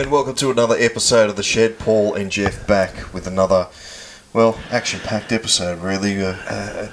[0.00, 1.78] and welcome to another episode of The Shed.
[1.78, 3.68] Paul and Geoff back with another,
[4.32, 6.22] well, action packed episode, really.
[6.22, 6.88] Uh, uh,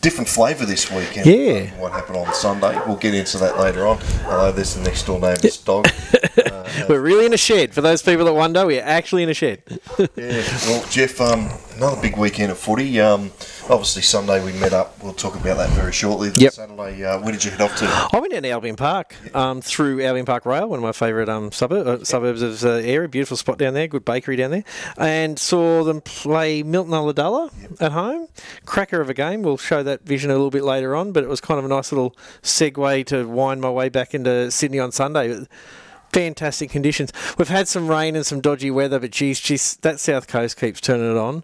[0.00, 1.26] different flavour this weekend.
[1.26, 1.76] Yeah.
[1.80, 2.80] What happened on Sunday?
[2.86, 3.98] We'll get into that later on.
[4.22, 5.88] Hello, there's the next door neighbour's dog.
[6.36, 7.72] Uh, We're really in a shed.
[7.72, 9.62] For those people that wonder, we're actually in a shed.
[10.16, 13.00] yeah, well, Geoff, um, another big weekend of footy.
[13.00, 13.32] Um,
[13.68, 15.02] obviously, Sunday we met up.
[15.02, 16.30] We'll talk about that very shortly.
[16.34, 16.52] Yep.
[16.52, 17.86] Saturday, uh, where did you head off to?
[17.86, 21.28] I went down to Albion Park um, through Albion Park Rail, one of my favourite
[21.28, 23.08] um, suburb, uh, suburbs of the area.
[23.08, 24.64] Beautiful spot down there, good bakery down there.
[24.96, 28.28] And saw them play Milton Ulladulla at home.
[28.64, 29.42] Cracker of a game.
[29.42, 31.68] We'll show that vision a little bit later on, but it was kind of a
[31.68, 35.46] nice little segue to wind my way back into Sydney on Sunday.
[36.14, 37.12] Fantastic conditions.
[37.36, 40.80] We've had some rain and some dodgy weather, but geez, geez that south coast keeps
[40.80, 41.42] turning it on,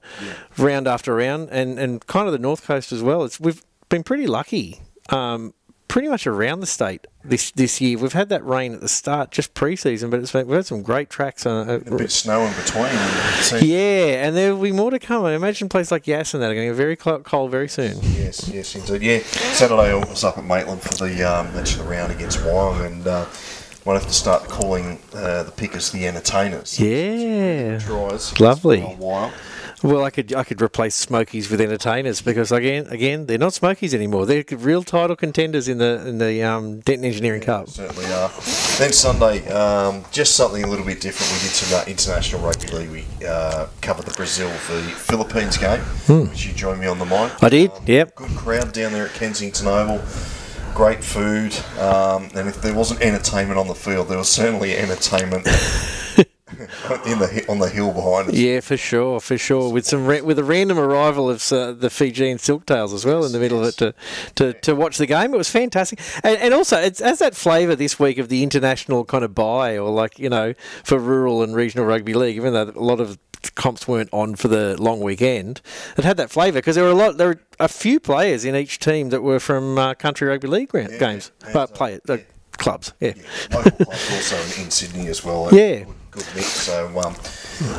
[0.56, 3.24] round after round, and, and kind of the north coast as well.
[3.24, 4.80] It's we've been pretty lucky.
[5.08, 5.54] Um,
[5.90, 7.98] pretty much around the state this this year.
[7.98, 10.82] We've had that rain at the start, just pre-season, but it's been, we've had some
[10.82, 13.68] great tracks on A bit of snow in between.
[13.68, 15.24] Yeah, and there will be more to come.
[15.24, 17.98] I imagine places like Yass and that are going to get very cold very soon.
[18.02, 19.02] Yes, yes, indeed.
[19.02, 19.18] Yeah,
[19.52, 22.86] Saturday I was up at Maitland for the um, match of the round against Wyong,
[22.86, 23.26] and uh,
[23.90, 26.78] might have to start calling uh, the pickers the entertainers.
[26.78, 27.80] Yeah.
[27.80, 28.38] Tries.
[28.38, 28.82] Lovely.
[28.82, 29.32] While.
[29.82, 33.92] Well, I could I could replace Smokies with entertainers because again again they're not Smokies
[33.92, 34.26] anymore.
[34.26, 37.68] They're real title contenders in the in the um, Denton Engineering Cup.
[37.68, 38.28] Certainly are.
[38.78, 41.32] Then Sunday, um, just something a little bit different.
[41.32, 42.90] We did some international rugby league.
[42.90, 45.80] We uh, covered the Brazil the Philippines game,
[46.28, 47.42] which you joined me on the mic.
[47.42, 48.14] I did, Um, yep.
[48.14, 50.00] Good crowd down there at Kensington Oval.
[50.74, 55.46] Great food, um, and if there wasn't entertainment on the field, there was certainly entertainment
[57.06, 58.34] in the on the hill behind us.
[58.34, 59.72] Yeah, for sure, for sure.
[59.72, 63.38] With some with a random arrival of uh, the Fijian silktails as well in the
[63.38, 63.94] middle of it to,
[64.36, 65.34] to, to watch the game.
[65.34, 69.04] It was fantastic, and, and also it has that flavour this week of the international
[69.04, 72.36] kind of buy or like you know for rural and regional rugby league.
[72.36, 73.18] Even though a lot of
[73.54, 75.60] comps weren't on for the long weekend,
[75.96, 78.54] it had that flavour because there were a lot there were a few players in
[78.56, 82.14] each team that were from uh, country rugby league gra- games, but uh, play uh,
[82.14, 82.22] yeah.
[82.52, 82.92] clubs.
[83.00, 83.14] Yeah.
[83.52, 85.48] local clubs also in, in Sydney as well.
[85.52, 85.84] Yeah.
[86.34, 86.42] Good.
[86.44, 87.14] So, um,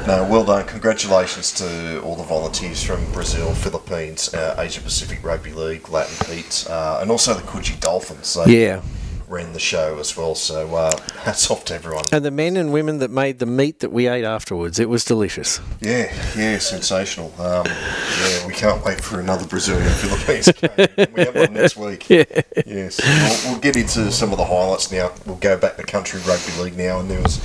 [0.07, 0.66] no, well done.
[0.68, 6.66] Congratulations to all the volunteers from Brazil, Philippines, uh, Asia Pacific Rugby League, Latin Heat,
[6.69, 8.34] uh, and also the Coogee Dolphins.
[8.46, 8.81] They Yeah.
[9.28, 10.35] ran the show as well.
[10.35, 10.91] So, uh,
[11.24, 12.03] hats off to everyone.
[12.12, 15.06] And the men and women that made the meat that we ate afterwards, it was
[15.06, 15.59] delicious.
[15.79, 17.34] Yeah, yeah, sensational.
[17.40, 21.08] Um, yeah, we can't wait for another Brazilian Philippines game.
[21.16, 22.09] We have one next week.
[22.09, 22.25] Yeah.
[22.66, 23.00] Yes,
[23.46, 25.12] we'll, we'll get into some of the highlights now.
[25.25, 27.40] We'll go back to Country Rugby League now, and there was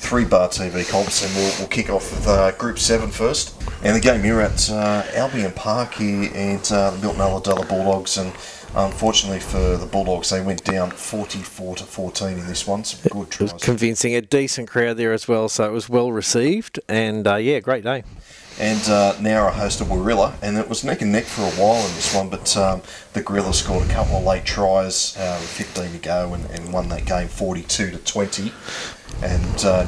[0.00, 3.54] three bar TV comps, and we'll, we'll kick off with uh, Group 7 first.
[3.82, 8.16] And the game here at uh, Albion Park here, and uh, the Milton Ulladulla Bulldogs,
[8.16, 8.32] and
[8.74, 12.82] unfortunately for the Bulldogs, they went down 44 to 14 in this one.
[12.84, 13.52] Some good tries.
[13.52, 14.14] convincing.
[14.16, 16.80] A decent crowd there as well, so it was well received.
[16.88, 18.02] And uh, yeah, great day.
[18.60, 19.14] And uh,
[19.52, 22.28] host hosted Warilla, and it was neck and neck for a while in this one,
[22.28, 22.82] but um,
[23.14, 26.70] the Gorillas scored a couple of late tries uh, with 15 to go and, and
[26.70, 28.52] won that game 42 to 20.
[29.22, 29.86] And uh,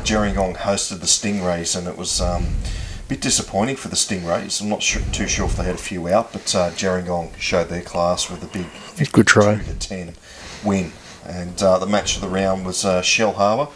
[0.55, 4.63] hosted the Stingrays, and it was um, a bit disappointing for the Stingrays.
[4.63, 6.71] I'm not sure, too sure if they had a few out, but uh,
[7.37, 9.59] showed their class with a big Good try.
[9.59, 10.15] to 10
[10.65, 10.93] win.
[11.27, 13.69] And uh, the match of the round was uh, Shellharbour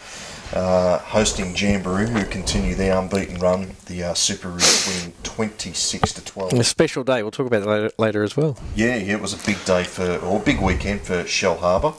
[0.53, 3.75] uh, hosting Jamberoo, who continue their unbeaten run.
[3.85, 6.53] The uh, Superoos winning 26 to 12.
[6.53, 7.21] A special day.
[7.21, 8.57] We'll talk about that later, later as well.
[8.75, 11.93] Yeah, yeah, it was a big day for, or a big weekend for Shellharbour,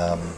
[0.00, 0.34] um,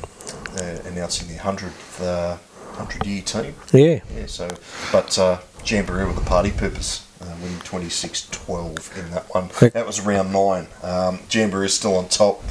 [0.58, 2.36] uh, announcing the 100th, uh,
[2.76, 3.54] 100 year team.
[3.72, 4.00] Yeah.
[4.14, 4.48] Yeah, so,
[4.92, 9.48] but uh, Jamberoo with a party purpose, uh, winning 26 12 in that one.
[9.72, 10.66] That was round nine.
[10.82, 12.42] Um, Jamberoo is still on top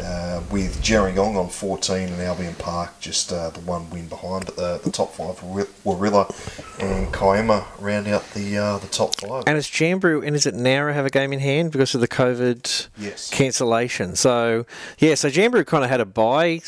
[0.00, 4.46] uh, with Gerringong on 14 and Albion Park just uh, the one win behind.
[4.46, 6.32] But the, the top five were Warilla
[6.80, 9.44] and Kiama round out the uh, the top five.
[9.46, 12.08] And it's Jamberoo, and is it Nowra have a game in hand because of the
[12.08, 13.30] COVID Yes.
[13.30, 14.16] cancellation?
[14.16, 14.66] So
[14.98, 16.60] yeah, so Jamberoo kind of had a buy,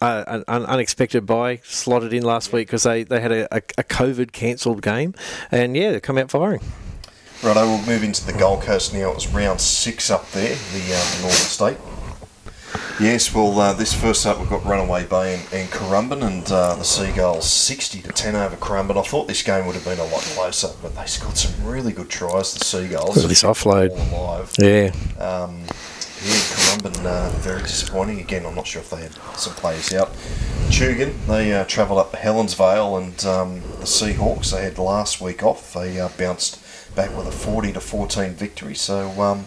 [0.00, 3.58] uh, an un- unexpected buy slotted in last week because they, they had a, a,
[3.78, 5.14] a COVID cancelled game,
[5.50, 6.60] and yeah, they come out firing.
[7.42, 9.10] Right, we'll move into the Gold Coast now.
[9.10, 11.76] It was round six up there, the, uh, the Northern State.
[13.00, 16.74] Yes, well, uh, this first up we've got Runaway Bay and, and Currumbin, and uh,
[16.76, 18.96] the Seagulls 60 to 10 over Currumbin.
[18.98, 21.92] I thought this game would have been a lot closer, but they scored some really
[21.92, 22.54] good tries.
[22.54, 23.16] The Seagulls.
[23.16, 23.90] Look at this offload.
[24.12, 24.52] Alive.
[24.58, 24.92] Yeah,
[25.22, 25.60] Um,
[26.24, 28.20] yeah, Currumbin, uh, very disappointing.
[28.20, 30.12] Again, I'm not sure if they had some players out.
[30.70, 35.74] Tugan, they uh, travelled up Helensvale, and um, the Seahawks, they had last week off.
[35.74, 36.60] They uh, bounced
[36.96, 38.74] back with a 40 to 14 victory.
[38.74, 39.46] So um,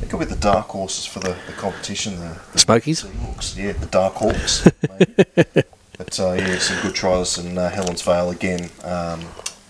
[0.00, 2.18] they could be the dark horses for the, the competition.
[2.18, 3.04] The, the Smokies.
[3.04, 4.66] Seahawks, yeah, the dark hawks.
[6.00, 9.20] But uh, yeah, some good tries and uh, Helensvale again um,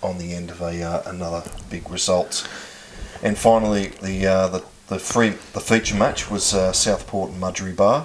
[0.00, 2.48] on the end of a uh, another big result.
[3.20, 8.04] And finally, the uh, the the free the feature match was uh, Southport and Mudgeeraba,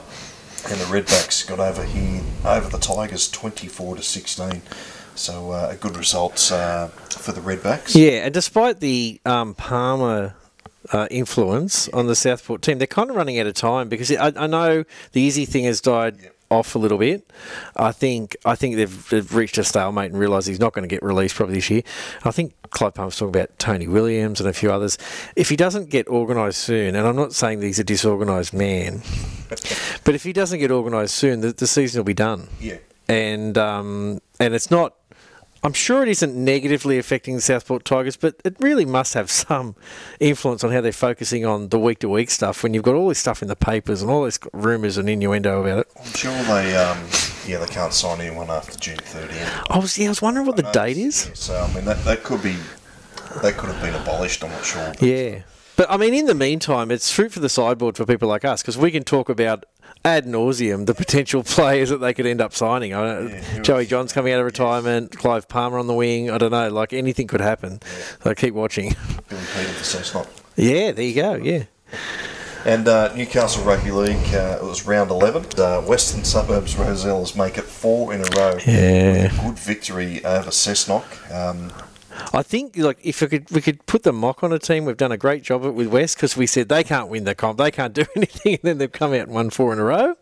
[0.71, 4.63] and the Redbacks got over here over the Tigers twenty four to sixteen.
[5.13, 7.93] So uh, a good result uh, for the Redbacks.
[7.93, 10.33] Yeah, and despite the um, Palmer
[10.93, 14.31] uh, influence on the Southport team, they're kind of running out of time because I,
[14.35, 14.83] I know
[15.13, 16.17] the easy thing has died.
[16.21, 16.31] Yep.
[16.51, 17.27] Off a little bit,
[17.75, 18.37] I think.
[18.45, 21.33] I think they've, they've reached a stalemate and realised he's not going to get released
[21.35, 21.81] probably this year.
[22.23, 24.99] I think Clive Palmer's talking about Tony Williams and a few others.
[25.35, 29.01] If he doesn't get organised soon, and I'm not saying that he's a disorganised man,
[30.03, 32.77] but if he doesn't get organised soon, the, the season will be done Yeah.
[33.09, 34.93] and um, and it's not.
[35.65, 39.75] I'm sure it isn't negatively affecting the Southport Tigers, but it really must have some
[40.19, 43.07] influence on how they're focusing on the week to week stuff when you've got all
[43.09, 45.87] this stuff in the papers and all this rumours and innuendo about it.
[45.99, 46.99] I'm sure they um,
[47.47, 49.65] yeah they can't sign anyone after June 30th.
[49.71, 51.29] I was yeah, I was wondering what the date is.
[51.29, 52.57] Yeah, so I mean that, that could be
[53.41, 54.43] that could have been abolished.
[54.43, 54.87] I'm not sure.
[54.89, 55.41] but- Yeah.
[55.77, 58.61] But I mean, in the meantime, it's fruit for the sideboard for people like us
[58.61, 59.65] because we can talk about
[60.05, 62.93] ad nauseum the potential players that they could end up signing.
[62.93, 66.29] I don't, Yeah, Joey Johns coming out of retirement, Clive Palmer on the wing.
[66.29, 67.81] I don't know, like anything could happen.
[68.23, 68.95] So keep watching.
[69.27, 70.27] Billy Peter for Cessnock.
[70.55, 71.35] Yeah, there you go.
[71.35, 71.63] Yeah.
[72.65, 75.45] And uh, Newcastle Rugby League, uh, it was round 11.
[75.55, 78.57] Uh, Western Suburbs Rosellas make it four in a row.
[78.65, 79.27] Yeah.
[79.43, 81.05] Good victory over Cessnock.
[81.31, 81.71] Um,
[82.33, 84.97] I think like if we could we could put the mock on a team, we've
[84.97, 87.35] done a great job of it with West because we said they can't win the
[87.35, 89.83] comp, they can't do anything, and then they've come out and won four in a
[89.83, 90.15] row.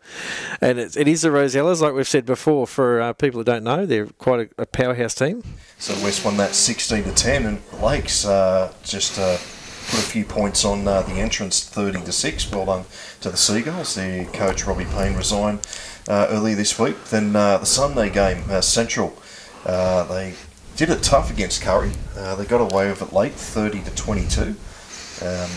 [0.60, 2.66] And it's, it is the Rosellas, like we've said before.
[2.66, 5.42] For uh, people who don't know, they're quite a, a powerhouse team.
[5.78, 10.24] so West won that 16 to 10, and Lakes uh, just uh, put a few
[10.24, 12.52] points on uh, the entrance 30 to 6.
[12.52, 12.84] Well done
[13.20, 13.94] to the Seagulls.
[13.94, 15.66] Their coach Robbie Payne resigned
[16.08, 17.02] uh, earlier this week.
[17.04, 19.16] Then uh, the Sunday game, Central,
[19.64, 20.34] they
[20.76, 21.94] did it tough against Kurri.
[22.16, 24.42] Uh, they got away with it late, 30 to 22.
[24.42, 25.50] Um,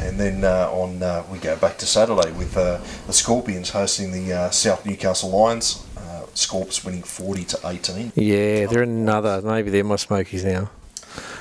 [0.00, 4.12] and then uh, on uh, we go back to Saturday with uh, the Scorpions hosting
[4.12, 5.86] the uh, South Newcastle Lions.
[6.32, 8.12] Scorps winning 40 to 18.
[8.14, 9.42] Yeah, they're another.
[9.42, 10.70] Maybe they're my Smokies now.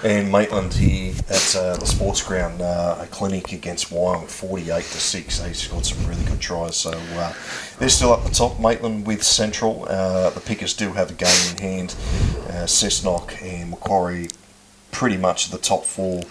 [0.03, 4.83] And Maitland here at uh, the sports ground, uh, a clinic against Wyong, 48 to
[4.83, 5.39] 6.
[5.39, 6.77] They scored some really good tries.
[6.77, 7.33] So uh,
[7.79, 8.59] they're still up the top.
[8.61, 9.85] Maitland with Central.
[9.89, 11.95] Uh, the Pickers do have a game in hand.
[12.47, 14.29] Uh, Cessnock and Macquarie
[14.91, 16.21] pretty much the top four.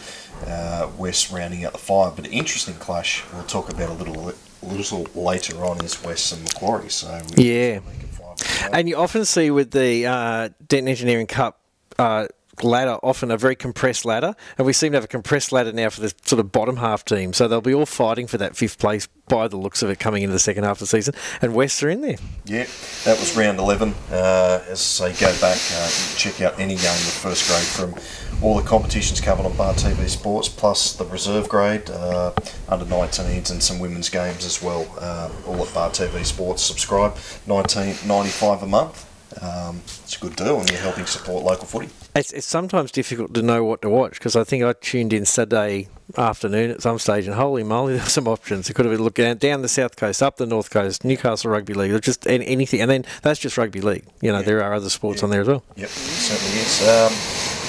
[0.47, 2.17] Uh, West rounding out the five.
[2.17, 4.33] But an interesting clash we'll talk about a little
[4.63, 6.89] little later on is West and Macquarie.
[6.91, 7.81] So Yeah.
[7.81, 8.71] make it five.
[8.73, 11.61] And you often see with the uh, Denton Engineering Cup
[11.99, 12.27] uh,
[12.63, 15.91] ladder, often a very compressed ladder, and we seem to have a compressed ladder now
[15.91, 17.33] for the sort of bottom half team.
[17.33, 20.23] So they'll be all fighting for that fifth place by the looks of it coming
[20.23, 22.17] into the second half of the season, and West are in there.
[22.47, 22.67] Yeah,
[23.05, 23.95] that was round 11.
[24.11, 27.63] Uh, as I say, go back, uh, check out any game of first grade
[27.93, 27.95] from
[28.43, 32.33] all the competitions covered on Bar TV Sports, plus the reserve grade, uh,
[32.69, 34.87] under 19s, and some women's games as well.
[34.99, 36.63] Uh, all at Bar TV Sports.
[36.63, 37.15] Subscribe,
[37.47, 39.05] 19.95 a month.
[39.43, 41.89] Um, it's a good deal, and you're helping support local footy.
[42.19, 45.25] It's, it's sometimes difficult to know what to watch because I think I tuned in
[45.25, 48.69] Saturday afternoon at some stage, and holy moly, there were some options.
[48.69, 51.51] It could have been looking down, down the south coast, up the north coast, Newcastle
[51.51, 52.81] Rugby League, just an- anything.
[52.81, 54.05] And then that's just rugby league.
[54.21, 54.45] You know, Yeah.
[54.45, 55.63] there are other sports on there as well.
[55.77, 56.83] Yep, certainly is.
[56.83, 57.13] Um,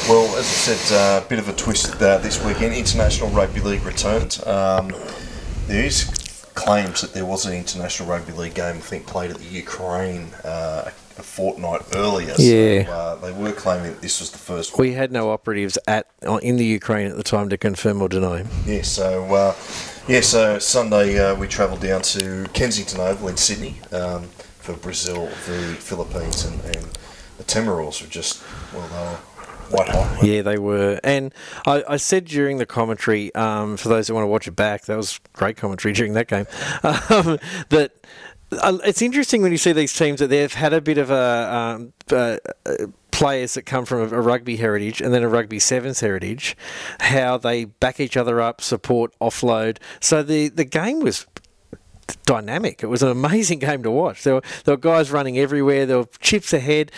[0.10, 2.74] well, as I said, a uh, bit of a twist uh, this weekend.
[2.74, 4.42] International Rugby League returned.
[4.48, 4.92] Um,
[5.68, 6.06] there is
[6.56, 10.30] claims that there was an International Rugby League game, I think, played at the Ukraine
[10.44, 12.34] uh, a fortnight earlier.
[12.38, 12.86] Yeah.
[12.86, 16.08] So, uh, they were claiming that this was the first We had no operatives at
[16.42, 18.46] in the Ukraine at the time to confirm or deny.
[18.66, 19.56] Yeah, so uh,
[20.08, 24.24] yeah, so Sunday uh, we travelled down to Kensington Oval in Sydney um,
[24.60, 26.98] for Brazil, the Philippines, and, and
[27.38, 29.20] the Timorals were just well, they were
[29.70, 30.24] white hot.
[30.24, 31.00] Yeah, they were.
[31.04, 31.34] And
[31.66, 34.86] I, I said during the commentary, um, for those who want to watch it back,
[34.86, 36.46] that was great commentary during that game,
[36.84, 37.99] um, that uh,
[38.52, 41.54] it's interesting when you see these teams that they've had a bit of a.
[41.54, 45.60] Um, uh, uh, players that come from a, a rugby heritage and then a rugby
[45.60, 46.56] sevens heritage,
[47.02, 49.78] how they back each other up, support, offload.
[50.00, 51.28] So the, the game was
[52.26, 52.82] dynamic.
[52.82, 54.24] It was an amazing game to watch.
[54.24, 55.86] There were, there were guys running everywhere.
[55.86, 56.92] There were chips ahead,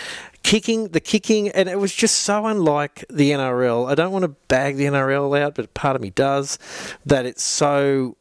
[0.43, 3.89] kicking the kicking, and it was just so unlike the NRL.
[3.89, 6.60] I don't want to bag the NRL out, but part of me does.
[7.05, 8.15] That it's so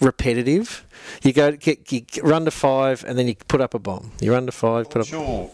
[0.00, 0.84] repetitive.
[1.22, 4.12] You go get, you run to five, and then you put up a bomb.
[4.20, 5.50] You run to five, put up.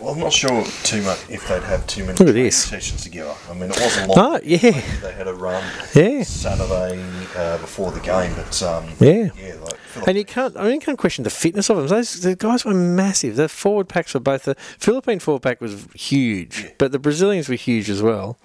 [0.00, 2.64] Well, I'm not sure too much if they'd have too many Look at this.
[2.64, 3.34] sessions together.
[3.48, 4.34] I mean, it wasn't long.
[4.34, 4.58] Oh yeah,
[5.00, 5.64] They had a run
[5.94, 6.22] Yeah.
[6.24, 7.02] Saturday
[7.36, 9.30] uh, before the game, but um, Yeah.
[9.34, 11.86] yeah, like And you can't, I mean, you can't question the fitness of them.
[11.86, 13.36] Those the guys were massive.
[13.36, 14.44] The forward packs were both.
[14.44, 18.38] The Philippine forward pack was huge, but the Brazilians were huge as well.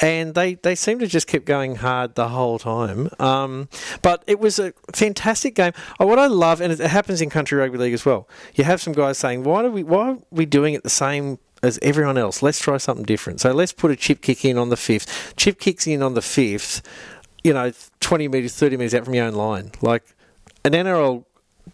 [0.00, 3.10] And they, they seemed to just keep going hard the whole time.
[3.18, 3.68] Um,
[4.02, 5.72] but it was a fantastic game.
[5.98, 8.28] Oh, what I love, and it happens in country rugby league as well.
[8.54, 9.82] You have some guys saying, "Why do we?
[9.82, 13.42] Why are we doing it the same?" As everyone else, let's try something different.
[13.42, 15.34] So let's put a chip kick in on the fifth.
[15.36, 16.80] Chip kicks in on the fifth
[17.42, 19.72] you know, 20 metres, 30 metres out from your own line.
[19.80, 20.04] Like,
[20.64, 21.24] an NRL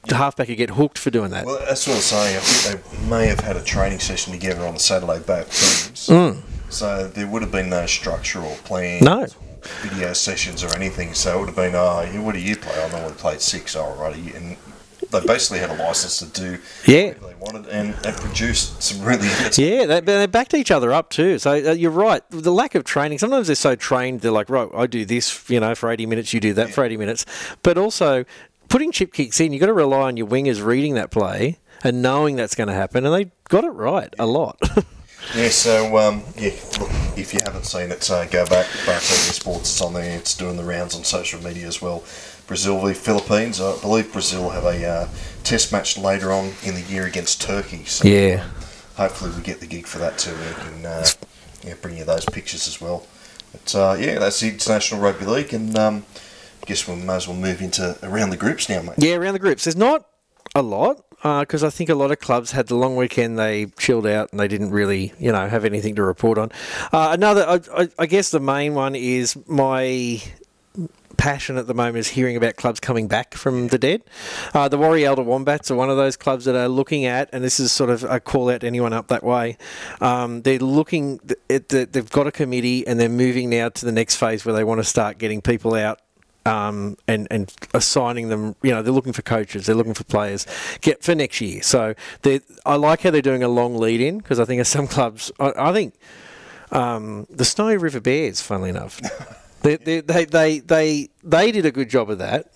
[0.09, 1.47] halfback could get hooked for doing that.
[1.47, 2.37] Well, that's what I was saying.
[2.37, 6.09] I think they may have had a training session together on the Saturday back teams.
[6.09, 6.43] Mm.
[6.69, 9.03] So there would have been no structural plan.
[9.03, 9.27] No.
[9.83, 11.15] Video sessions or anything.
[11.15, 12.83] So it would have been, oh, what do you play?
[12.83, 13.75] I know we played six.
[13.75, 14.17] All right.
[14.35, 14.57] And
[15.11, 17.09] they basically had a license to do Yeah.
[17.09, 21.11] whatever they wanted and, and produced some really Yeah, they, they backed each other up
[21.11, 21.39] too.
[21.39, 22.23] So uh, you're right.
[22.31, 23.19] The lack of training.
[23.19, 26.33] Sometimes they're so trained, they're like, right, I do this, you know, for 80 minutes.
[26.33, 27.25] You do that for 80 minutes.
[27.63, 28.25] But also,
[28.69, 32.03] putting chip kicks in, you've got to rely on your wingers reading that play and
[32.03, 33.05] knowing that's going to happen.
[33.05, 34.59] And they got it right a lot.
[35.35, 38.67] Yeah, so um, yeah, look, if you haven't seen it, uh, go back.
[38.87, 40.17] Back Sports, it's on there.
[40.17, 42.05] It's doing the rounds on social media as well.
[42.47, 43.61] Brazil v Philippines.
[43.61, 45.09] I believe Brazil have a uh,
[45.43, 47.85] test match later on in the year against Turkey.
[47.87, 48.47] So yeah.
[48.97, 50.33] hopefully we get the gig for that too.
[50.33, 51.07] We can uh,
[51.65, 53.07] yeah, bring you those pictures as well.
[53.51, 56.05] But uh, yeah, that's the International Rugby League, and um,
[56.67, 58.97] guess we might as well move into around the groups now, mate.
[58.99, 59.65] Yeah, around the groups.
[59.65, 60.07] There's not
[60.55, 63.39] a lot because I think a lot of clubs had the long weekend.
[63.39, 66.51] They chilled out and they didn't really, you know, have anything to report on.
[66.93, 70.23] Uh, another, I, I, I guess, the main one is my
[71.17, 74.03] passion at the moment is hearing about clubs coming back from the dead.
[74.53, 77.59] Uh, the Warialda Wombats are one of those clubs that are looking at, and this
[77.59, 79.57] is sort of a call out to anyone up that way.
[80.01, 83.93] Um, they're looking at the, they've got a committee and they're moving now to the
[83.93, 86.01] next phase where they want to start getting people out
[86.47, 88.55] um, and and assigning them.
[88.63, 90.47] You know, they're looking for coaches, they're looking for players
[90.81, 91.63] get for next year.
[91.63, 91.95] So
[92.65, 95.31] I like how they're doing a long lead in because I think at some clubs,
[95.39, 95.95] I, I think
[96.71, 99.01] um, the Snowy River Bears, funnily enough,
[99.63, 102.51] they, they, they they they they did a good job of that.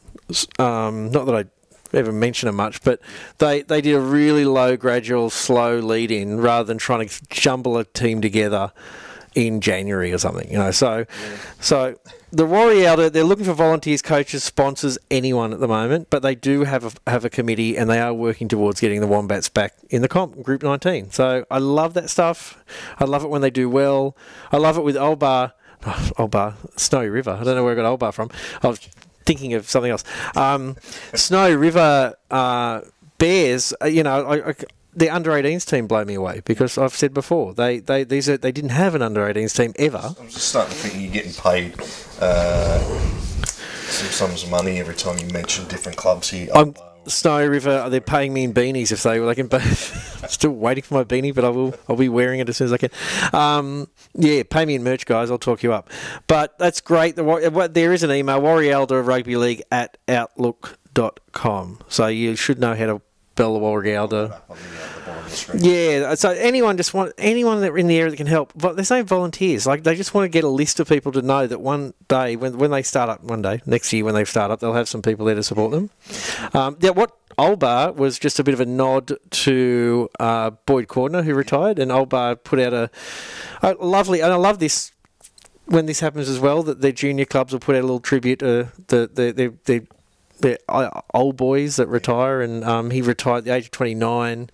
[0.59, 1.45] Um, not that I
[1.93, 3.01] ever mention it much, but
[3.39, 7.79] they, they did a really low, gradual, slow lead in rather than trying to jumble
[7.79, 8.73] a team together
[9.47, 10.51] in January or something.
[10.51, 11.07] You know, so
[11.61, 11.97] so
[12.33, 16.65] the Warialda, they're looking for volunteers, coaches, sponsors, anyone at the moment, but they do
[16.65, 20.03] have a, have a committee and they are working towards getting the Wombats back in
[20.03, 21.11] the comp, Group 19.
[21.11, 22.63] So I love that stuff.
[22.99, 24.17] I love it when they do well.
[24.53, 25.55] I love it with Old Bar,
[25.85, 27.33] oh, Old Bar, Snowy River.
[27.33, 28.31] I don't know where I got Old Bar from.
[28.63, 28.79] I was
[29.25, 30.05] thinking of something else.
[30.37, 30.77] Um,
[31.15, 32.83] Snowy River uh,
[33.19, 34.55] Bears, uh, you know, I, I,
[34.95, 38.37] the under 18s team blow me away because I've said before they they these are,
[38.37, 40.15] they didn't have an under 18s team ever.
[40.19, 41.75] I'm just starting to think you're getting paid
[42.21, 42.79] uh,
[43.45, 46.49] some sums of money every time you mention different clubs here.
[46.55, 46.75] I'm
[47.07, 47.89] Snowy River.
[47.89, 49.51] They're paying me in beanies if they they can.
[50.29, 51.75] Still waiting for my beanie, but I will.
[51.89, 52.91] I'll be wearing it as soon as I can.
[53.33, 55.31] Um, yeah, pay me in merch, guys.
[55.31, 55.91] I'll talk you up.
[56.27, 57.17] But that's great.
[57.17, 61.81] The, there is an email Warialda Rugby League at outlook.com.
[61.89, 63.03] So you should know how to
[63.41, 64.41] spell the.
[65.55, 68.53] Yeah, so anyone just want anyone that in the area that can help.
[68.57, 69.67] But there's no volunteers.
[69.67, 72.37] Like they just want to get a list of people to know that one day
[72.37, 74.89] when when they start up one day next year when they start up they'll have
[74.89, 75.91] some people there to support them.
[76.53, 80.89] Um, yeah, what Old Bar was just a bit of a nod to uh, Boyd
[80.89, 82.91] Cordner who retired, and Old Bar put out a,
[83.63, 84.93] a lovely and I love this
[85.67, 88.41] when this happens as well that their junior clubs will put out a little tribute
[88.41, 89.87] to the the the,
[90.41, 90.59] the
[91.15, 94.51] old boys that retire, and um, he retired at the age of 29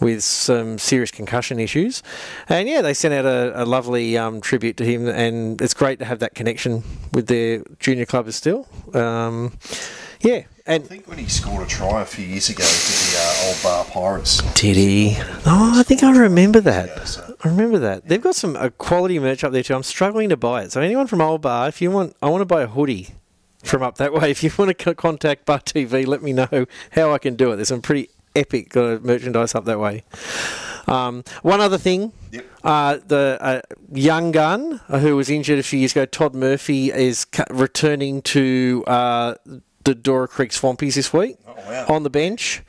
[0.00, 2.02] with some serious concussion issues.
[2.48, 5.98] And yeah, they sent out a, a lovely um, tribute to him, and it's great
[6.00, 6.82] to have that connection
[7.12, 8.66] with their junior club is still.
[8.94, 9.52] Um,
[10.20, 13.16] yeah, and I think when he scored a try a few years ago to the
[13.18, 14.42] uh, old Bar Pirates.
[14.54, 15.16] Did he?
[15.46, 17.36] Oh, I think I remember that.
[17.44, 18.08] I remember that.
[18.08, 19.74] They've got some uh, quality merch up there too.
[19.74, 20.72] I'm struggling to buy it.
[20.72, 23.14] So anyone from Old Bar, if you want, I want to buy a hoodie
[23.68, 24.30] from up that way.
[24.30, 27.56] If you want to contact Bar TV, let me know how I can do it.
[27.56, 30.04] There's some pretty epic uh, merchandise up that way.
[30.86, 32.46] Um, one other thing, yep.
[32.64, 33.60] uh, the uh,
[33.92, 38.84] young gun uh, who was injured a few years ago, Todd Murphy, is returning to
[38.86, 39.34] uh,
[39.84, 41.86] the Dora Creek Swampies this week oh, wow.
[41.88, 42.62] on the bench.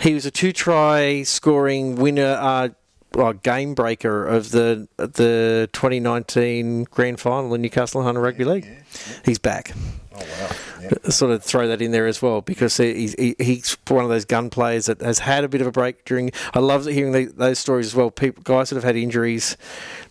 [0.00, 2.68] He was a two-try scoring winner uh,
[3.16, 8.64] uh, game breaker of the the 2019 grand final in Newcastle Hunter Rugby League.
[8.64, 9.16] Yeah, yeah.
[9.24, 9.72] He's back.
[10.14, 10.50] Oh wow!
[10.82, 11.12] Yep.
[11.12, 14.24] Sort of throw that in there as well because he's he, he's one of those
[14.24, 16.30] gun players that has had a bit of a break during.
[16.54, 18.10] I love hearing the, those stories as well.
[18.10, 19.56] People, guys that have had injuries,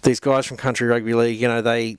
[0.03, 1.98] these guys from country rugby league, you know, they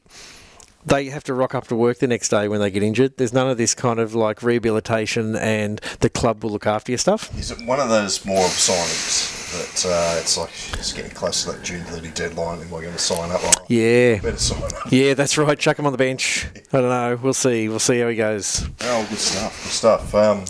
[0.85, 3.17] they have to rock up to work the next day when they get injured.
[3.17, 6.99] There's none of this kind of like rehabilitation and the club will look after your
[6.99, 7.37] stuff.
[7.39, 11.53] Is it one of those more signings that uh, it's like it's getting close to
[11.53, 13.41] that June 30 deadline and we're going to sign up?
[13.43, 14.21] Oh, Yeah.
[14.21, 14.73] better sign up.
[14.91, 15.59] Yeah, that's right.
[15.59, 16.47] Chuck him on the bench.
[16.73, 17.19] I don't know.
[17.23, 17.69] We'll see.
[17.69, 18.67] We'll see how he goes.
[18.83, 19.63] Oh, good stuff.
[19.63, 20.15] Good stuff.
[20.15, 20.45] Um,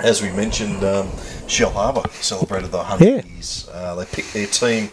[0.00, 1.08] as we mentioned, um,
[1.46, 3.22] Shellharbour celebrated the 100 Yeah.
[3.34, 3.68] years.
[3.72, 4.90] Uh, they picked their team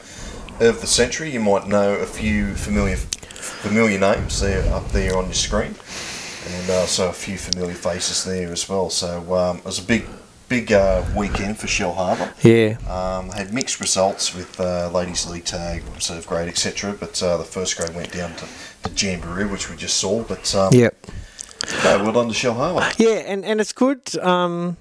[0.60, 1.32] of the century.
[1.32, 5.74] You might know a few familiar familiar names there up there on your screen,
[6.56, 8.90] and uh, so a few familiar faces there as well.
[8.90, 10.06] So um, it was a big
[10.52, 12.30] big uh, weekend for Shellharbour.
[12.44, 12.76] Yeah.
[12.92, 16.92] Um, had mixed results with uh, ladies league tag, reserve grade, etc.
[16.92, 18.46] But uh, the first grade went down to,
[18.84, 20.24] to Jamberoo, which we just saw.
[20.24, 23.00] But um, no, well done to Shellharbour.
[23.00, 24.14] Yeah, and, and it's good.
[24.18, 24.76] Um,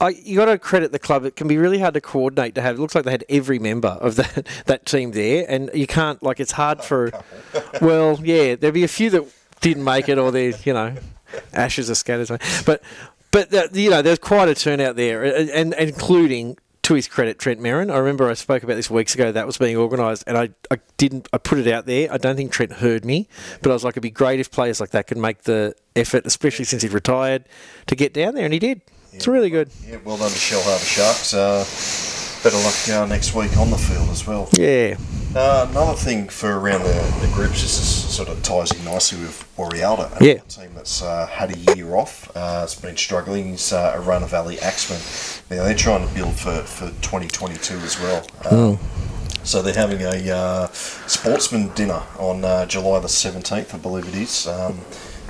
[0.00, 1.24] I, you got to credit the club.
[1.24, 2.76] It can be really hard to coordinate to have.
[2.76, 6.22] It looks like they had every member of that that team there, and you can't
[6.22, 7.10] like it's hard for.
[7.80, 9.24] well, yeah, there'll be a few that
[9.60, 10.94] didn't make it, or they you know,
[11.52, 12.40] ashes are scattered.
[12.64, 12.80] But
[13.36, 16.56] but the, you know, there's quite a turnout there, and, and including.
[16.82, 17.92] To his credit, Trent Merrin.
[17.92, 19.32] I remember I spoke about this weeks ago.
[19.32, 21.28] That was being organised, and I, I didn't.
[21.32, 22.12] I put it out there.
[22.12, 23.26] I don't think Trent heard me,
[23.60, 26.24] but I was like, it'd be great if players like that could make the effort,
[26.26, 27.48] especially since he'd retired,
[27.88, 28.82] to get down there, and he did.
[29.12, 29.68] It's really good.
[29.84, 31.34] Yeah, well done to Shellharbour Sharks.
[31.34, 31.64] Uh,
[32.50, 34.48] better luck uh, next week on the field as well.
[34.52, 34.96] Yeah.
[35.34, 39.18] Uh, another thing for around the, the groups, this is, sort of ties in nicely
[39.18, 40.34] with Warialda, Yeah.
[40.34, 42.30] a team that's uh, had a year off.
[42.36, 43.54] Uh, it's been struggling.
[43.54, 45.00] It's uh, Orara Valley Axemen.
[45.50, 48.24] Now they're trying to build for, for 2022 as well.
[48.48, 48.78] Um,
[49.42, 54.14] So they're having a uh, sportsman dinner on uh, July the 17th, I believe it
[54.14, 54.46] is.
[54.46, 54.80] Um,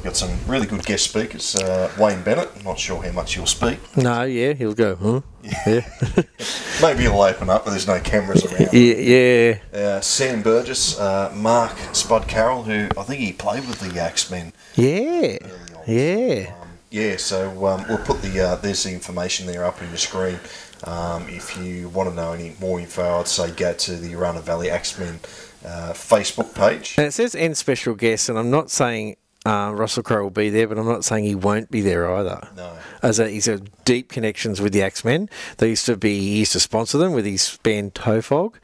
[0.02, 1.56] got some really good guest speakers.
[1.56, 3.78] Uh, Wayne Bennett, I'm not sure how much he'll speak.
[3.96, 5.20] No, yeah, he'll go, huh?
[5.42, 5.88] Yeah.
[6.82, 8.72] Maybe he'll open up, but there's no cameras around.
[8.72, 9.78] yeah, yeah.
[9.78, 14.52] Uh, Sam Burgess, uh, Mark Spud Carroll, who I think he played with the Axemen
[14.74, 15.38] Yeah.
[15.86, 16.54] Yeah.
[16.60, 19.96] Um, yeah, so um, we'll put the uh, there's the information there up on your
[19.96, 20.38] screen.
[20.84, 24.40] Um, if you want to know any more info, I'd say go to the Orara
[24.42, 25.20] Valley Axemen
[25.64, 26.94] uh, Facebook page.
[26.96, 30.50] And it says end special guest, and I'm not saying uh, Russell Crowe will be
[30.50, 32.48] there, but I'm not saying he won't be there either.
[32.56, 32.76] No.
[33.02, 35.30] As a, he's got deep connections with the Axemen.
[35.58, 38.54] They used to be, he used to sponsor them with his band Tofog.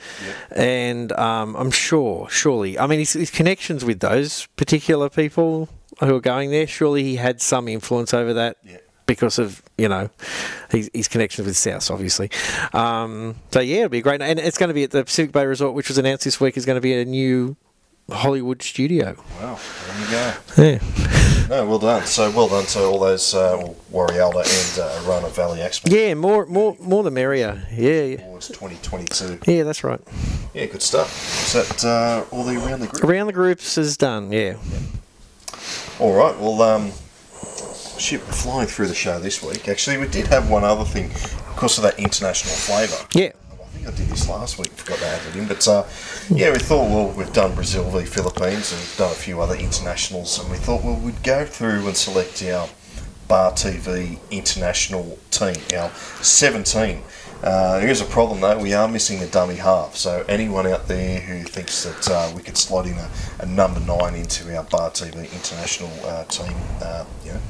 [0.51, 5.69] And um, I'm sure, surely, I mean, his, his connections with those particular people
[6.01, 8.57] who are going there, surely he had some influence over that.
[8.65, 8.79] Yeah.
[9.05, 10.09] Because of you know
[10.71, 12.31] his, his connections with South, obviously.
[12.73, 15.45] Um, so yeah, it'll be great, and it's going to be at the Pacific Bay
[15.45, 17.57] Resort, which was announced this week, is going to be a new
[18.13, 19.17] Hollywood studio.
[19.41, 20.35] Wow, there you go.
[20.63, 22.07] Yeah, No, well done.
[22.07, 23.59] So well done to all those uh,
[23.93, 27.67] Warialda and uh, Orara Valley Axemen yeah, more, more, more the merrier.
[27.73, 29.41] Yeah, yeah, towards 2022.
[29.51, 30.01] yeah, that's right.
[30.55, 31.09] Yeah, good stuff.
[31.47, 33.05] Is that uh, all the around the group?
[33.05, 34.31] Around the groups is done.
[34.33, 34.55] Yeah,
[35.99, 36.39] All right.
[36.39, 36.93] Well, um,
[37.99, 39.69] shit, flying through the show this week.
[39.69, 41.09] Actually, we did have one other thing
[41.55, 42.97] because of that international flavour.
[43.15, 43.33] yeah,
[43.83, 44.69] think I did this last week.
[44.69, 45.85] Forgot to add it in, but uh,
[46.31, 50.39] yeah, we thought well, we've done Brazil v Philippines and done a few other internationals,
[50.39, 52.69] and we thought well, we'd go through and select our
[53.29, 55.91] Bar TV international team, our
[56.21, 57.03] 17.
[57.43, 59.97] Uh, there is a problem though, we are missing a dummy half.
[59.97, 63.81] So anyone out there who thinks that uh, we could slot in a, a number
[63.81, 67.05] nine into our Bar TV international uh, team, uh,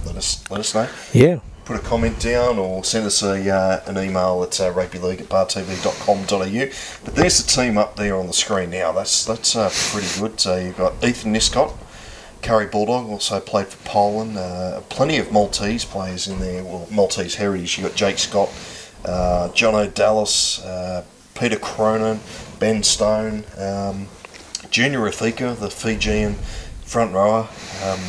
[0.06, 1.40] let us let us know yeah.
[1.64, 7.04] Put a comment down or send us a, uh, an email at uh, at bartv.com.au.
[7.04, 8.90] But there's the team up there on the screen now.
[8.90, 10.40] That's that's uh, pretty good.
[10.40, 11.72] So you've got Ethan Niscott,
[12.42, 14.36] Kurri Bulldog, also played for Poland.
[14.36, 17.78] Uh, plenty of Maltese players in there, well, Maltese heritage.
[17.78, 18.50] You've got Jake Scott,
[19.04, 22.20] uh, John O'Dallas, uh, Peter Cronin,
[22.58, 24.08] Ben Stone, um,
[24.70, 26.34] Junior Athika, the Fijian
[26.84, 27.48] front rower.
[27.84, 28.00] Um,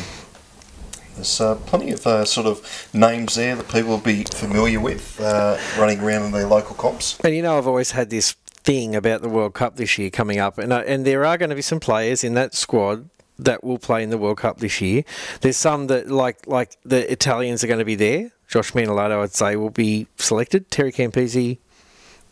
[1.14, 5.20] there's uh, plenty of uh, sort of names there that people will be familiar with
[5.20, 7.18] uh, running around in their local comps.
[7.20, 8.32] And you know, I've always had this
[8.64, 11.50] thing about the World Cup this year coming up, and uh, and there are going
[11.50, 14.80] to be some players in that squad that will play in the World Cup this
[14.80, 15.04] year.
[15.40, 18.32] There's some that like like the Italians are going to be there.
[18.48, 20.70] Josh Mantellato, I'd say, will be selected.
[20.70, 21.58] Terry Campese,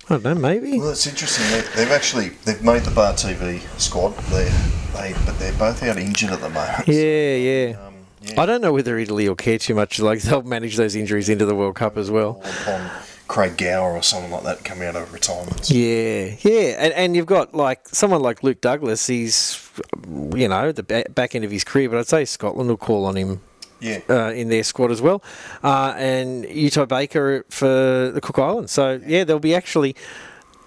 [0.09, 0.79] I don't know, maybe.
[0.79, 1.45] Well, it's interesting.
[1.51, 4.16] They, they've actually they've made the Bar TV squad.
[4.31, 4.45] They
[4.95, 6.88] they but they're both out injured at the moment.
[6.88, 7.87] Yeah, yeah.
[7.87, 7.91] Um,
[8.22, 8.40] yeah.
[8.40, 9.98] I don't know whether Italy will care too much.
[10.00, 12.40] Like they'll manage those injuries into the World Cup as well.
[12.62, 12.90] Upon
[13.28, 15.70] Craig Gower or someone like that coming out of retirement.
[15.70, 19.06] Yeah, yeah, and, and you've got like someone like Luke Douglas.
[19.06, 19.70] He's,
[20.35, 20.82] you know, the
[21.14, 23.40] back end of his career, but I'd say Scotland will call on him
[23.80, 24.00] Yeah.
[24.11, 25.22] uh, in their squad as well,
[25.64, 28.70] uh, and Utah Baker for the Cook Islands.
[28.72, 29.96] So yeah, there'll be actually,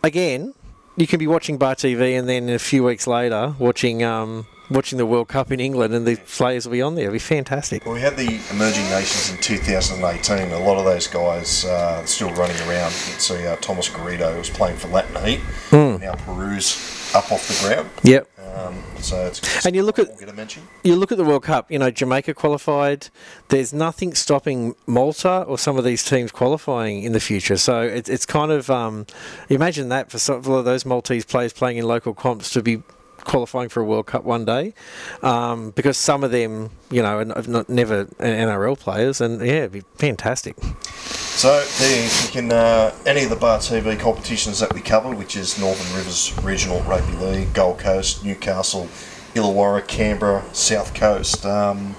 [0.04, 0.54] again,
[0.98, 4.98] you can be watching Bar TV and then a few weeks later watching um, watching
[4.98, 7.06] the World Cup in England, and the players will be on there.
[7.06, 7.86] It'll be fantastic.
[7.86, 10.52] Well, we had the emerging nations in 2018.
[10.52, 12.92] A lot of those guys uh, still running around.
[12.92, 15.40] You can see uh, Thomas Garrido was playing for Latin Heat.
[15.72, 17.90] Now Peru's up off the ground.
[18.04, 18.30] Yep.
[18.56, 20.64] Um, so it's And you look at- we'll get a mention.
[20.84, 21.70] You look at the World Cup.
[21.72, 23.10] You know, Jamaica qualified.
[23.50, 27.58] There's nothing stopping Malta or some of these teams qualifying in the future.
[27.58, 29.06] So it's it's kind of um,
[29.50, 32.82] imagine that for some of those Maltese players playing in local comps to be
[33.26, 34.74] qualifying for a World Cup one day,
[35.22, 39.72] um, because some of them, you know, are not never NRL players, and yeah, it'd
[39.74, 40.56] be fantastic.
[41.36, 45.36] So there you can uh, any of the Bar TV competitions that we cover, which
[45.36, 48.88] is Northern Rivers Regional Rugby League, Gold Coast, Newcastle,
[49.34, 51.46] Illawarra, Canberra, South Coast.
[51.46, 51.96] Um,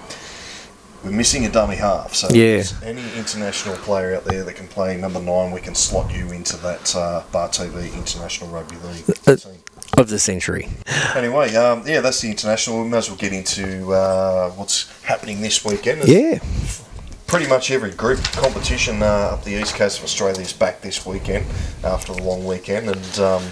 [1.05, 2.65] we're missing a dummy half, so Yeah.
[2.83, 6.57] any international player out there that can play number nine, we can slot you into
[6.57, 9.56] that uh, Bar TV International Rugby League Uh, team.
[9.97, 10.69] Of the century.
[11.15, 12.83] Anyway, um, yeah, that's the international.
[12.83, 16.07] We may as well get into uh, what's happening this weekend.
[16.07, 16.39] Yeah.
[17.27, 21.07] Pretty much every group competition uh, up the east coast of Australia is back this
[21.07, 21.47] weekend
[21.83, 23.43] after the long weekend, and um,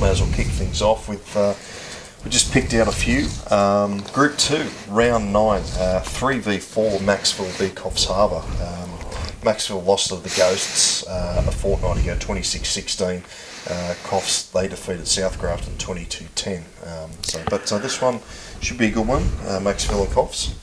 [0.00, 1.36] may as well kick things off with.
[1.36, 1.54] Uh,
[2.24, 3.28] we just picked out a few.
[3.54, 6.98] Um, group two, round nine, uh, three v four.
[6.98, 8.42] Macksville v Coffs Harbour.
[8.64, 8.88] Um,
[9.42, 13.22] Macksville lost to the Ghosts uh, a fortnight ago, 26-16.
[13.66, 16.58] Uh, Coffs they defeated South Grafton 22-10.
[16.86, 18.20] Um, so, but uh, this one
[18.60, 19.22] should be a good one.
[19.46, 20.54] Uh, Macksville and Coffs.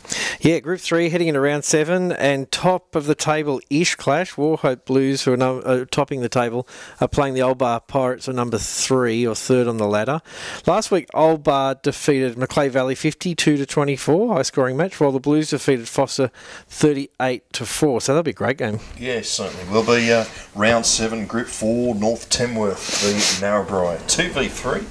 [0.41, 4.33] Yeah, Group Three heading into round seven, and top of the table ish clash.
[4.33, 6.67] Wauchope Blues, who are num- uh, topping the table,
[6.99, 10.21] are playing the Old Bar Pirates, who are number three or third on the ladder.
[10.65, 15.19] Last week, Old Bar defeated Macleay Valley fifty-two to twenty-four, high scoring match, while the
[15.19, 16.31] Blues defeated Forster
[16.67, 18.01] thirty-eight to four.
[18.01, 18.79] So that'll be a great game.
[18.97, 20.11] Yes, certainly will be.
[20.11, 24.83] Uh, round seven, Group Four, North Tamworth v Narrabri, two v three.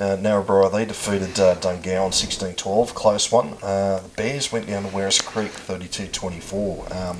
[0.00, 3.52] Uh, Narrabri they defeated uh, Dungowan 16-12, close one.
[3.62, 6.96] Uh, the Bears went down to Werris Creek 32-24.
[6.96, 7.18] Um,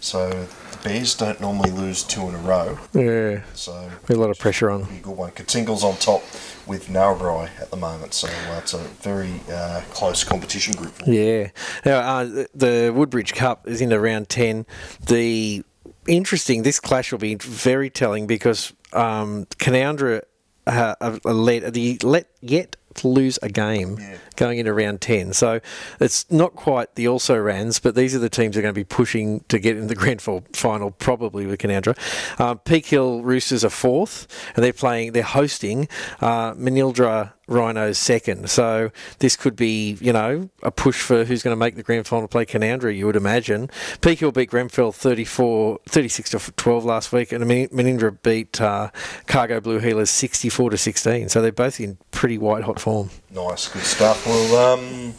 [0.00, 4.38] so the Bears don't normally lose two in a row, Yeah, so a lot of
[4.40, 4.84] pressure on.
[5.02, 5.30] good one.
[5.30, 6.22] Kootingal's on top
[6.66, 10.94] with Narrabri at the moment, so uh, it's a very uh, close competition group.
[11.06, 11.50] Yeah.
[11.84, 14.66] Now, uh, the- Woodbridge Cup is into round 10.
[15.06, 15.62] The
[16.08, 20.22] interesting, this clash will be very telling because um, Canowindra
[20.70, 24.16] uh, let, the let yet to lose a game Yeah.
[24.34, 25.32] going into round 10.
[25.32, 25.60] So
[26.00, 28.78] it's not quite the also rans, but these are the teams that are going to
[28.80, 31.96] be pushing to get in the grand final, probably with Canowindra.
[32.40, 35.88] Um, Peak Hill Roosters are fourth, and they're playing, they're hosting
[36.20, 38.48] uh, Manildra Rhinos second.
[38.48, 42.06] So this could be, you know, a push for who's going to make the grand
[42.06, 43.68] final play Canowindra, you would imagine.
[44.00, 48.90] Peak Hill beat Grenfell 34, 36 to 12 last week, and Manildra beat uh,
[49.26, 51.28] Cargo Blue Healers 64 to 16.
[51.28, 53.10] So they're both in pretty white hot form.
[53.30, 54.26] Nice, good stuff.
[54.26, 55.14] Well, um,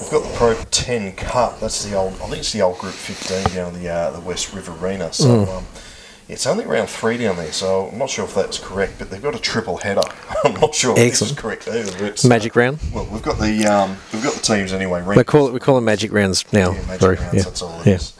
[0.00, 1.60] we've got the Pro 10 Cup.
[1.60, 4.52] That's the old, I think it's the old Group 15 down the uh, the West
[4.52, 5.12] River Arena.
[5.12, 5.66] So um,
[6.28, 7.52] it's only round three down there.
[7.52, 10.00] So I'm not sure if that's correct, but they've got a triple header.
[10.44, 11.38] I'm not sure if this is Excellent.
[11.38, 11.92] correct either.
[11.92, 12.78] But it's, Magic round.
[12.92, 15.02] Well, we've got the um, we've got the teams anyway.
[15.04, 16.72] We call it we call them magic rounds now.
[16.72, 17.34] yeah, Magic Sorry, rounds.
[17.34, 17.42] yeah.
[17.42, 17.94] That's all it Yeah.
[17.94, 18.12] is.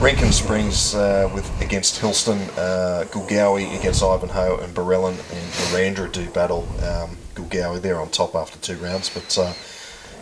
[0.00, 6.28] Rankin Springs uh, with against Hillston, uh, Goolgowi against Ivanhoe, and Barellan and Barandra do
[6.30, 6.66] battle.
[6.82, 9.52] Um, Goolgowi they're on top after two rounds, but uh,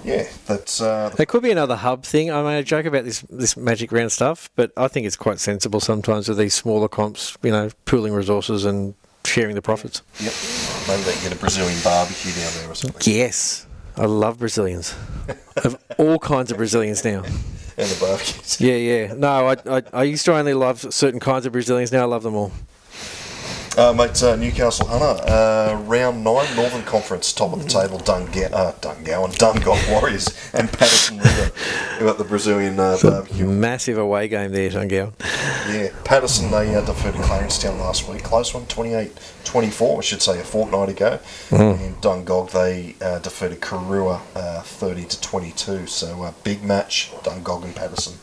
[0.04, 2.30] yeah, that's uh, There could be another hub thing.
[2.30, 5.38] I mean, I joke about this this magic round stuff, but I think it's quite
[5.40, 7.36] sensible sometimes with these smaller comps.
[7.42, 10.02] You know, pooling resources and sharing the profits.
[10.20, 10.32] Yep.
[10.88, 13.14] Maybe they can get a Brazilian barbecue down there or something.
[13.14, 14.94] Yes, I love Brazilians.
[15.58, 17.22] of all kinds of Brazilians now.
[17.78, 18.60] And the barbecues.
[18.60, 19.14] Yeah, yeah.
[19.14, 21.90] No, I, I, I used to only love certain kinds of Brazilians.
[21.90, 22.52] Now I love them all.
[23.80, 28.52] Uh, mate, uh, Newcastle Hunter, uh, round nine, Northern Conference, top of the table, Dunga-
[28.52, 31.50] uh, Dungowan, Dungog Warriors, and Paterson River.
[31.98, 33.46] Who got the Brazilian uh, barbecue.
[33.46, 35.14] Massive away game there, Tungown.
[35.72, 38.22] Yeah, Paterson, they uh, defeated Clarencetown last week.
[38.22, 41.18] Close one, 28 24, I should say, a fortnight ago.
[41.50, 45.86] And Dungog, they uh, defeated Karuah uh, 30 to 22.
[45.86, 48.18] So, uh, big match, Dungog and Paterson.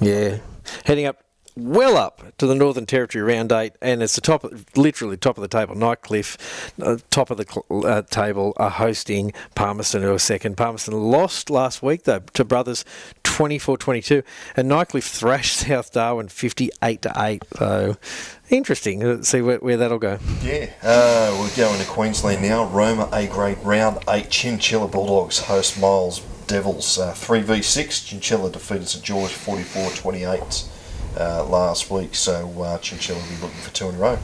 [0.00, 0.38] Yeah,
[0.86, 1.23] heading up
[1.56, 4.44] well up to the Northern Territory round eight, and it's the top,
[4.76, 5.74] literally top of the table.
[5.74, 6.36] Nightcliff,
[6.82, 10.56] uh, top of the cl- uh, table, are hosting Palmerston, who are second.
[10.56, 12.84] Palmerston lost last week though to Brothers,
[13.22, 14.22] 24-22,
[14.56, 17.42] and Nightcliff thrashed South Darwin, fifty-eight to eight.
[17.56, 17.96] So
[18.50, 19.00] interesting.
[19.00, 20.18] Let's see where, where that'll go.
[20.42, 22.66] Yeah, uh, we're going to Queensland now.
[22.66, 24.30] Roma A grade round eight.
[24.30, 28.00] Chinchilla Bulldogs host Miles Devils uh, three v six.
[28.04, 30.68] Chinchilla defeated St George 44-28.
[31.18, 32.14] Uh, last week.
[32.14, 34.18] So uh, Chinchilla will be looking for two in a row.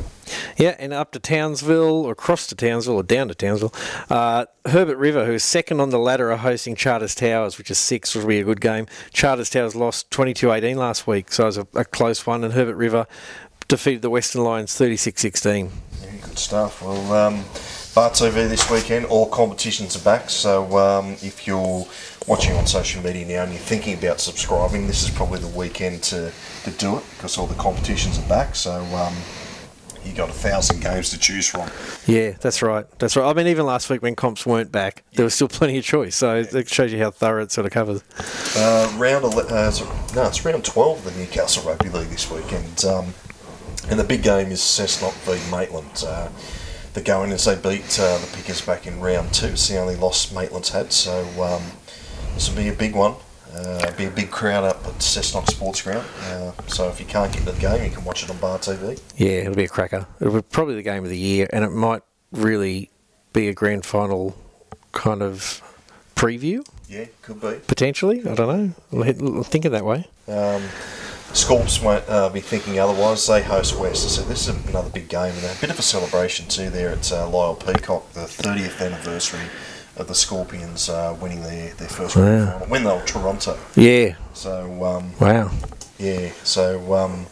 [0.56, 3.74] Yeah, and up to Townsville, or across to Townsville, or down to Townsville.
[4.08, 8.14] Uh, Herbert River, who's second on the ladder, are hosting Charters Towers, which is six,
[8.14, 8.86] which will be a good game.
[9.12, 12.54] Charters Towers lost 22 18 last week, so it was a, a close one, and
[12.54, 13.06] Herbert River
[13.66, 15.70] defeated the Western Lions 36 16.
[16.02, 16.82] Yeah, good stuff.
[16.82, 17.44] Well, um,
[17.94, 20.30] Bar TV this weekend, all competitions are back.
[20.30, 21.86] So um, if you're
[22.28, 26.02] watching on social media now and you're thinking about subscribing, this is probably the weekend
[26.04, 26.32] to,
[26.64, 28.54] to do it because all the competitions are back.
[28.54, 29.14] So um,
[30.04, 31.68] you got a thousand games to choose from.
[32.06, 32.86] Yeah, that's right.
[32.98, 33.28] That's right.
[33.28, 36.16] I mean, even last week when comps weren't back, there was still plenty of choice.
[36.16, 38.02] So it shows you how thorough it sort of covers.
[38.56, 39.70] Uh, round ele- uh,
[40.14, 43.12] no, it's round twelve of the Newcastle Rugby League this weekend, um,
[43.90, 46.04] and the big game is Cessnock v Maitland.
[46.06, 46.28] Uh,
[46.94, 49.46] they go in as they beat uh, the Pickers back in round two.
[49.48, 51.62] It's the only loss Maitland's had, so um,
[52.34, 53.14] this will be a big one.
[53.54, 56.06] Uh, be a big crowd up at Cessnock Sports Ground.
[56.22, 58.58] Uh, so if you can't get to the game, you can watch it on Bar
[58.58, 59.00] TV.
[59.16, 60.06] Yeah, it'll be a cracker.
[60.20, 62.90] It'll be probably the game of the year, and it might really
[63.32, 64.36] be a grand final
[64.92, 65.62] kind of
[66.14, 66.66] preview.
[66.88, 67.60] Yeah, could be.
[67.66, 69.42] Potentially, I don't know.
[69.42, 70.08] Think of that way.
[70.28, 70.62] Um,
[71.32, 73.26] Scorps won't uh, be thinking otherwise.
[73.26, 74.08] They host West.
[74.10, 77.12] So this is another big game and a bit of a celebration too there at
[77.12, 79.42] uh, Lyall Peacock, the 30th anniversary
[80.00, 82.22] of the Scorpions uh, winning their, their first Wow.
[82.22, 83.58] grand final when they were Toronto.
[83.76, 84.16] Yeah.
[84.34, 85.50] So um, Wow.
[85.98, 87.26] yeah, so um,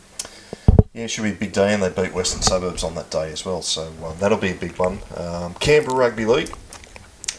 [0.95, 3.31] yeah, it should be a big day, and they beat Western Suburbs on that day
[3.33, 3.63] as well.
[3.63, 4.99] So um, that'll be a big one.
[5.17, 6.53] Um, Canberra Rugby League.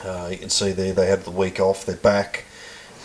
[0.04, 1.86] Uh, you can see there they had the week off.
[1.86, 2.46] They're back.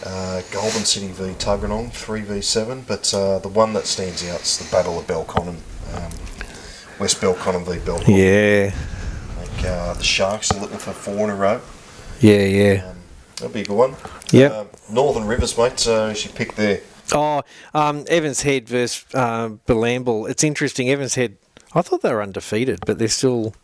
[0.04, 2.86] Uh, Goulburn City v Tuggeranong, 3v7.
[2.86, 5.56] But uh, the one that stands out is the Battle of Belconnen.
[5.94, 6.12] Um,
[7.00, 8.06] West Belconnen v Belconnen.
[8.06, 8.74] Yeah.
[9.40, 11.60] Like, uh, the Sharks are looking for four in a row.
[12.20, 12.86] Yeah, yeah.
[12.88, 12.96] Um,
[13.36, 13.94] that'll be a good one.
[14.30, 14.46] Yeah.
[14.46, 15.86] Uh, Northern Rivers, mate.
[15.86, 16.80] Uh, she picked there.
[17.12, 17.42] Oh,
[17.74, 20.28] um, Evans Head versus uh, Bilambil.
[20.30, 20.88] It's interesting.
[20.90, 21.36] Evans Head.
[21.74, 23.54] I thought they were undefeated, but they're still.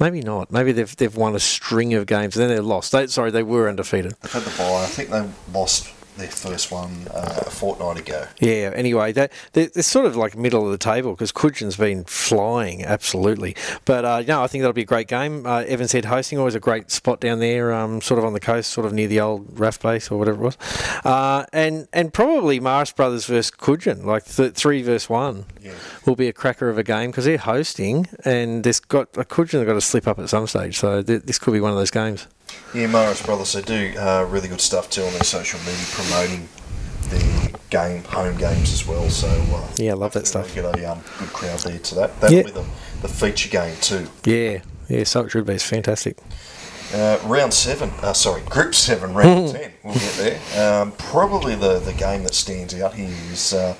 [0.00, 0.52] Maybe not.
[0.52, 2.92] Maybe they've they've won a string of games and then they're lost.
[2.92, 4.14] They, sorry, they were undefeated.
[4.22, 4.84] They've had the bye.
[4.84, 8.26] I think they lost their first one uh, a fortnight ago.
[8.40, 8.72] Yeah.
[8.74, 12.84] Anyway, they they're, they're sort of like middle of the table because Cudgen's been flying
[12.84, 13.56] absolutely.
[13.84, 15.46] But uh, no, I think that'll be a great game.
[15.46, 18.40] Uh, Evans Head hosting always a great spot down there, um, sort of on the
[18.40, 20.58] coast, sort of near the old RAF base or whatever it was.
[21.04, 25.46] Uh, and and probably Marist Brothers versus Cudgen, like th- three versus one.
[25.60, 25.74] Yeah.
[26.06, 29.64] will be a cracker of a game because they're hosting and this got a Cudgen
[29.66, 30.78] got to slip up at some stage.
[30.78, 32.26] So th- this could be one of those games.
[32.74, 36.48] Yeah, Marist Brothers, they do uh, really good stuff too on their social media promoting
[37.10, 39.08] the game, home games as well.
[39.08, 40.54] So uh, Yeah, I love that stuff.
[40.54, 42.20] Get a um, good crowd there to that.
[42.20, 42.42] That'll Yeah.
[42.42, 42.64] be the,
[43.02, 44.08] the feature game too.
[44.24, 45.56] Yeah, yeah, so it should be.
[45.58, 46.18] Fantastic.
[46.94, 49.72] Uh, round seven, uh, sorry, group seven, round ten.
[49.82, 50.80] We'll get there.
[50.82, 53.74] Um, probably the, the game that stands out here is, uh,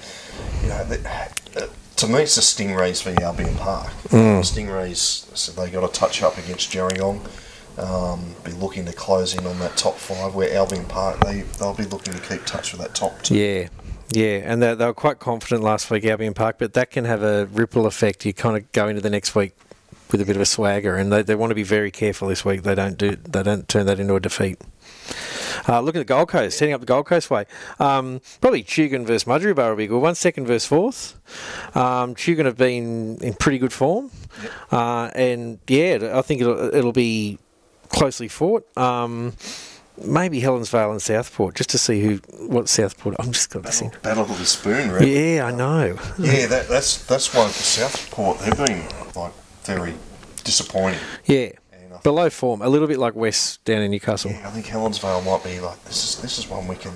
[0.62, 1.08] you know, the,
[1.56, 3.90] uh, to me it's the Stingrays v Albion Park.
[4.10, 7.20] Stingrays, so they got a touch up against Gerringong.
[7.78, 10.34] Um, be looking to close in on that top five.
[10.34, 13.36] Where Albion Park, they they'll be looking to keep touch with that top two.
[13.36, 13.68] Yeah,
[14.10, 17.22] yeah, and they, they were quite confident last week, Albion Park, but that can have
[17.22, 18.24] a ripple effect.
[18.24, 19.52] You kind of go into the next week
[20.10, 22.44] with a bit of a swagger, and they, they want to be very careful this
[22.44, 22.62] week.
[22.62, 24.58] They don't do they don't turn that into a defeat.
[25.68, 27.44] Uh, look at the Gold Coast, heading up the Gold Coast way.
[27.78, 30.14] Um, probably Tugan versus Mudgery will be good one.
[30.14, 31.18] Second versus fourth.
[31.76, 34.10] Um, Tugan have been in pretty good form,
[34.72, 37.38] uh, and yeah, I think it'll it'll be
[37.88, 38.66] closely fought.
[38.76, 39.34] Um,
[40.04, 43.16] maybe Helensvale and Southport, just to see who what Southport.
[43.18, 43.90] I'm just got this in.
[44.02, 45.34] Battle of the Spoon, really.
[45.36, 45.98] Yeah, I know.
[46.18, 48.38] Yeah, that, that's that's one for Southport.
[48.40, 49.32] They've been like
[49.64, 49.94] very
[50.44, 51.00] disappointing.
[51.24, 51.50] Yeah,
[52.02, 54.30] below form, a little bit like West down in Newcastle.
[54.30, 56.92] Yeah, I think Helensvale might be like this is this is one we can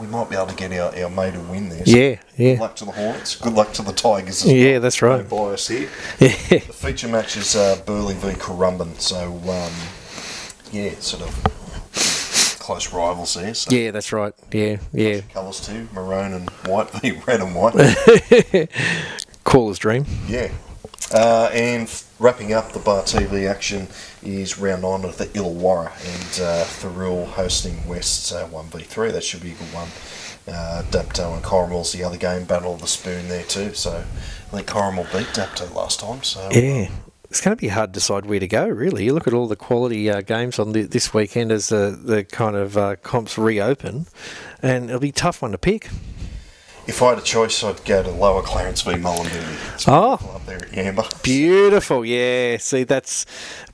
[0.00, 1.84] we might be able to get our, our maiden win there.
[1.86, 3.36] So Yeah, Good luck to the Hornets.
[3.36, 4.80] Good luck to the Tigers as Yeah, well.
[4.80, 5.28] that's right.
[5.30, 5.88] No bias here.
[6.20, 9.72] yeah, The feature match is uh, Burleigh v Currumbin, so um,
[10.72, 13.52] yeah, sort of close rivals there.
[13.54, 13.90] So yeah.
[13.90, 14.32] That's right.
[14.52, 15.20] Yeah, yeah.
[15.32, 17.74] Colours too, maroon and white v red and white.
[19.44, 20.06] Caller's dream.
[20.26, 20.50] yeah.
[21.12, 23.88] Uh, and wrapping up the Bar TV action
[24.22, 29.12] is round nine of the Illawarra and uh, hosting West's uh, 1v3.
[29.12, 29.88] That should be a good one.
[30.46, 33.74] Uh, Dapto and Corrimal's the other game, Battle of the Spoon there too.
[33.74, 36.22] So I think Corrimal beat Dapto last time.
[36.22, 36.88] So Yeah.
[37.30, 39.06] It's going to be hard to decide where to go, really.
[39.06, 42.22] You look at all the quality uh, games on the, this weekend as the, the
[42.22, 44.06] kind of uh, comps reopen,
[44.62, 45.88] and it'll be a tough one to pick.
[46.86, 49.88] If I had a choice, I'd go to Lower Clarence v Mullumbimby.
[49.88, 50.16] Oh.
[50.16, 51.22] beautiful up there at Yamba.
[51.22, 52.58] Beautiful, yeah.
[52.58, 53.24] See, that's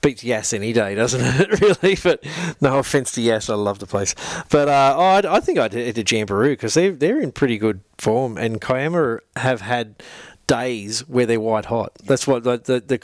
[0.01, 1.61] beats Yass any day, doesn't it?
[1.83, 2.25] really, but
[2.61, 4.15] no offense to Yass, I love the place.
[4.49, 7.59] But uh, oh, I'd, I think I'd head to Jamberoo because they they're in pretty
[7.59, 10.03] good form, and Kiama have had
[10.51, 11.93] days where they're white hot.
[12.05, 12.99] That's what the the, the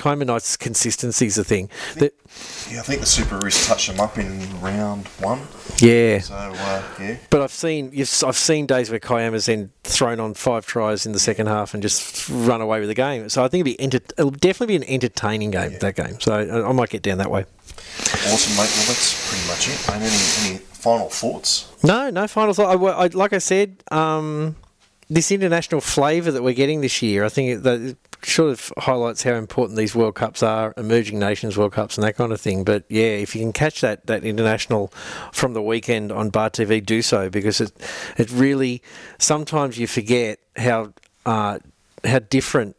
[0.58, 1.70] consistency is the thing.
[1.94, 2.12] The-
[2.70, 5.40] Yeah, I think the Superoos touched them up in round one.
[5.78, 6.18] yeah.
[6.18, 7.16] So, uh, yeah.
[7.30, 11.12] But I've seen you've, I've seen days where Kiama's then thrown on five tries in
[11.12, 13.28] the second half and just run away with the game.
[13.28, 16.18] So I think it'll be enter- it'll definitely be an entertaining game that game.
[16.20, 17.44] So I, I might get down that way.
[18.32, 18.70] Awesome, mate.
[18.76, 19.88] Well, that's pretty much it.
[19.94, 21.70] And any, any final thoughts?
[21.82, 22.76] No, no final thought.
[22.76, 24.56] I, I, like I said, um,
[25.08, 29.34] this international flavour that we're getting this year, I think that sort of highlights how
[29.34, 32.64] important these World Cups are, emerging nations World Cups and that kind of thing.
[32.64, 34.88] But yeah, if you can catch that that international
[35.32, 37.72] from the weekend on Bar TV, do so because it
[38.16, 38.82] it really
[39.18, 40.92] sometimes you forget how
[41.24, 41.60] uh,
[42.04, 42.76] how different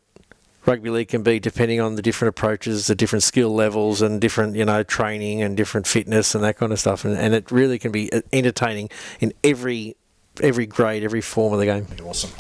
[0.65, 4.55] rugby league can be depending on the different approaches, the different skill levels, and different
[4.55, 7.05] you know training and different fitness and that kind of stuff.
[7.05, 8.89] And, and it really can be uh, entertaining
[9.21, 9.95] in every
[10.41, 11.87] every grade, every form of the game.
[12.03, 12.31] Awesome.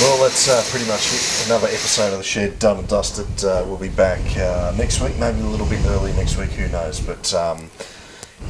[0.00, 1.46] Well, that's uh, pretty much it.
[1.46, 3.44] Another episode of the Shed done and dusted.
[3.44, 6.50] Uh, we'll be back uh, next week, maybe a little bit early next week.
[6.50, 7.00] Who knows?
[7.00, 7.68] But um,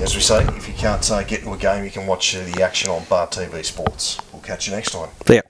[0.01, 2.44] as we say, if you can't uh, get to a game, you can watch uh,
[2.44, 4.18] the action on Bar TV Sports.
[4.33, 5.09] We'll catch you next time.
[5.29, 5.40] Yeah.